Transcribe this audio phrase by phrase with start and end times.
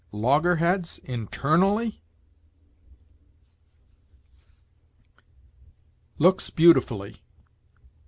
[0.11, 2.01] Loggerheads internally?!
[6.17, 7.21] LOOKS BEAUTIFULLY.